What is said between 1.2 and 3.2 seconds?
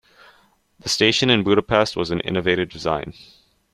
in Budapest was an innovative design.